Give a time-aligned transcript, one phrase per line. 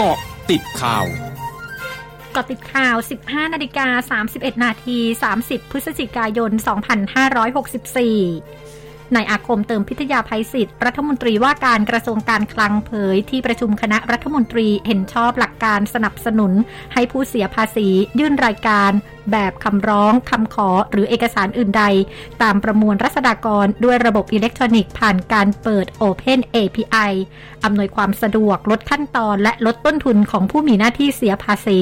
[0.00, 0.18] เกาะ
[0.50, 1.06] ติดข่าว
[2.32, 4.98] เกาะติดข่าว 15 นาฬิกา 31 นาที
[5.34, 6.50] 30 พฤศจิกายน
[8.18, 16.52] 2564นายอาคมเติมพิทยาภัยศิษย์รัฐมนตรีว่าการกระทรวงการคลังเผย ที่ประชุมคณะรัฐมนตรีเห็นชอบหลักการสนับสนุน
[16.94, 18.90] ให้ผู้เสียภาษียื่นรายการ
[19.32, 21.84] แบบคำร้องคำขอหรือเอกสารอื่นใด
[22.42, 27.12] ตามประมวลรัษฎากรด้วยระบบอิเล็กทรอนิกส์ผ่านการเปิด Open API
[27.64, 31.80] อำนวยความสะดวกลดขั้นตอนและลดต้นทุนของผู้มีหน้าที่เสียภาษี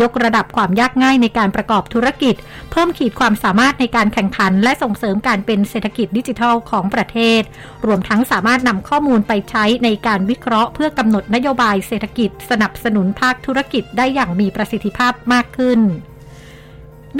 [0.00, 2.34] ยกระดับความยากง่ายในการประกอบธุรกิจ
[2.70, 7.42] เพิ่มขีดความสามารถในการแข่งขัน และส่งเสริมการเป็นเศรษฐกิจดิจิทัลของประเทศ
[7.86, 15.80] รวมทั้งสามารถนำข้อมูลไปใช้ในการวิเคราะห์ เพื่อกำหนดนโยบายเศรษฐกิจ สนับสนุนภาคธุรกิจได้อย่างมีประสิทธิภาพมากขึ้น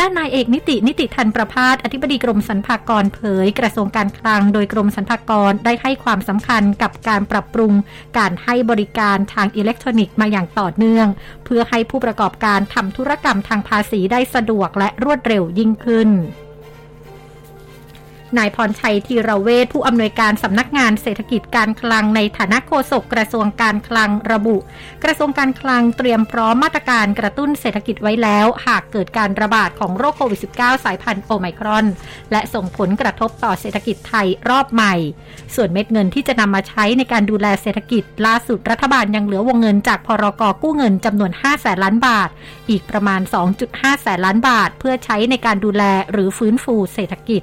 [0.00, 7.72] ด้านนายเอกนิตินิติทันประพาสอธิบดีกรมสรรพากรเผย กระทรวงการคลัง โดยกรมสรรพากรได้ให้ความสำคัญกับการปรับปรุง
[8.18, 11.06] การให้บริการทางอิเล็กทรอนิกส์มาอย่างต่อเนื่อง
[11.44, 16.10] เพื่อให้ผู้ประกอบการทำธุรกรรมทางภาษีได้สะดวกและรวดเร็วยิ่งขึ้น
[18.38, 24.56] นายพรชัยธีรเวชผู้อำนวยการสำนักงานเศรษฐกิจการคลังในฐานะโฆษกกระทรวงการคลังระบุ
[25.04, 31.86] กระทรวงการคลังเตรียมพร้อมมาตรการกระตุ้นเศรษฐกิจไว้แล้ว หากเกิดการระบาดของโรคโควิด -19 สายพันธุ์โอไมครอน
[32.32, 34.94] และส่งผลกระทบต่อเศรษฐกิจไทยรอบใหม่
[35.54, 42.28] ส่วนเม็ดเงินที่จะนำมาใช้ในการดูแลเศรษฐกิจล่าสุดรัฐบาลยังเหลือวงเงินจากพรกกู้เงินจำนวน 5 แสนล้านบาท
[42.70, 43.20] อีกประมาณ
[43.62, 47.38] 2.5 แสนล้านบาท เพื่อใช้ในการดูแลหรือฟื้นฟูเศรษฐกิ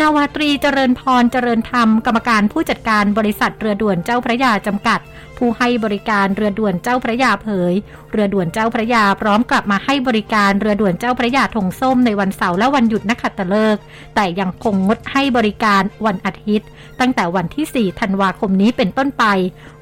[0.00, 5.00] นาวาตรีเจริญพรเจริญธรรม กรรมการผู้จัดการบริษัทเรือด่วนเจ้าพระยาจำกัด
[5.38, 7.74] ผู้ให้บริการเรือด่วนเจ้าพระยาเผย
[8.12, 13.82] เรือด่วนเจ้าพระยาพร้อมกลับมาให้บริการเรือด่วนเจ้าพระยาธงส้มในวันเสาร์และวันหยุดนักขัตฤกษ์
[14.14, 16.68] แต่ยังคงงดให้บริการวันอาทิตย์
[17.00, 19.24] ตั้งแต่วันที่ 4 ธันวาคมนี้เป็นต้นไป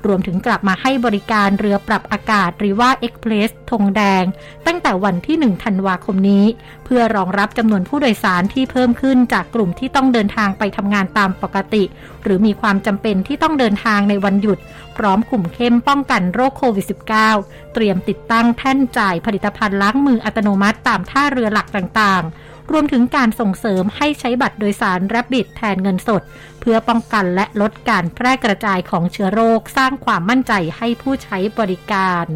[0.07, 4.25] รวมถึงกลับมาให้บริการเรือปรับอากาศหรือว่าเอ็กเพรสธงแดง
[4.67, 6.45] ตั้งแต่วันที่ 1 ธันวาคมนี้
[6.85, 11.85] เพื่อรองรับจำนวนผู้โดยสารที่เพิ่มขึ้นจากกลุ่มที่ต้องเดินทางไปทำงานตามปกติ
[12.23, 14.59] หรือมีความจำเป็นที่ต้องเดินทางในวันหยุด
[14.97, 16.87] พร้อมคุมเข้มป้องกันโรคโควิด
[17.31, 26.23] -19 เตรียมติดตั้งแท่นจ่ายผลิตภัณฑ์ล้างมืออัตโนมัติตามท่าเรือหลักต่างๆ รวมถึงการส่งเสริมให้ใช้บัตรโดยสาร Rabbit แทนเงินสด
[26.61, 32.27] เพื่อป้องกันและลดการแพร่กระจายของเชื้อโรคสร้างความมั่นใจให้ผู้ใช้บริการ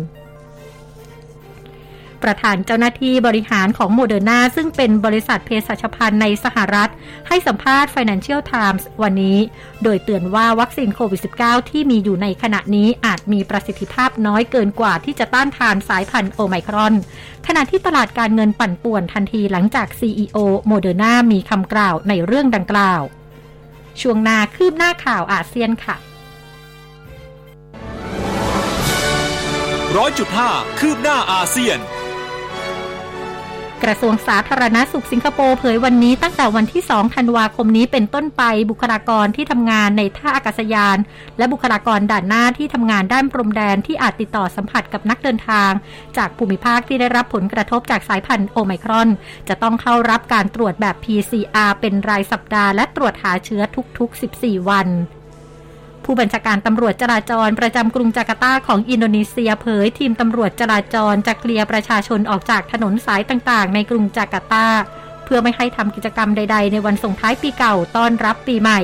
[2.24, 6.90] ประธานเจ้าหน้าที่บริหารของโมเดอร์นาซึ่งเป็นบริษัทเภสัชภัณฑ์ในสหรัฐ
[7.28, 9.38] ให้สัมภาษณ์ Financial Times วันนี้
[9.82, 16.94] โดยเตือนว่าวัคซีนโควิด -19 ที่มีอยู่ในขณะนี้อาจมีประสิทธิภาพน้อยเกินกว่าที่จะต้านทานสายพันธุ์โอไมครอน
[17.46, 23.02] ขณะที่ตลาดการเงินปั่นป่วนทันทีหลังจาก CEO โมเดอร์นามีคำกล่าวในเรื่องดังกล่าว
[24.00, 25.96] ช่วงนาคืบหน้าข่าวอาเซียนค่ะ
[29.96, 31.78] ร้อยจุดห้าคืบหน้าอาเซียน
[33.84, 40.98] กระทรวงสาธารณาสุขสิงคโปร์เผยวันนี้ตั้งแต่วันที่ 2 ธันวาคมนี้เป็นต้นไปบุคลากรที่ทำงานในท่าอากาศยาน
[41.38, 45.70] และบุคลากรด่านหน้าที่ทำงานด้านพรมแดนที่อาจติดต่อสัมผัสกับนักเดินทาง
[46.16, 49.08] จากภูมิภาคที่ได้รับผลกระทบจากสายพันธุ์โอไมครอน
[49.48, 53.62] จะต้องเข้ารับการตรวจแบบ PCR เป็นรายสัปดาห์และตรวจหาเชื้อ
[53.98, 54.88] ทุกๆ 14 วัน
[56.06, 64.66] ผู้บัญชาการตำรวจจราจรประจำกรุงจาการ์ตาของอินโดนีเซียเผยทีมตำรวจจราจรจะเคลียร์ประชาชนออกจากถนนสายต่างๆ ในกรุงจาการ์ตา
[65.24, 68.80] เพื่อไม่ให้ทำกิจกรรมใด ๆ ในวันส่งท้ายปีเก่าต้อนรับปีใหม่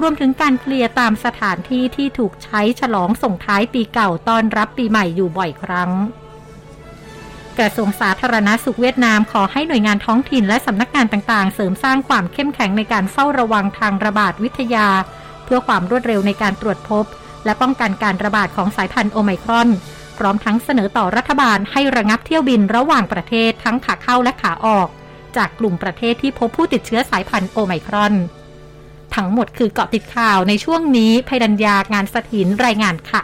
[0.00, 5.90] รวมถึงการเคลียร์ตามสถานที่ที่ถูกใช้ฉลองส่งท้ายปีเก่าต้อนรับปีใหม่อยู่บ่อยครั้ง
[7.58, 14.88] กระทรวงสาธารณาสุขเวียดนามขอให้หน่วยงานท้องถิ่นและสำนักงานต่างๆ เสริมสร้างความเข้มแข็งในการเฝ้าระวังทางระบาดวิทยา
[15.46, 17.04] เพื่อความรวดเร็วในการตรวจพบ
[17.44, 19.68] และป้องกันการระบาดของสายพันธุ์โอไมครอน
[20.18, 24.88] พร้อมทั้งเสนอต่อรัฐบาลให้ระงับเที่ยวบินระหว่างประเทศทั้งขาเข้าและขาออก
[25.36, 28.14] จากกลุ่มประเทศที่พบผู้ติดเชื้อสายพันธุ์โอไมครอน
[29.14, 33.22] ทั้งหมดคือเกาะติดข่าวในช่วงนี้ภัยดัญญางานสถินรายงานค่ะ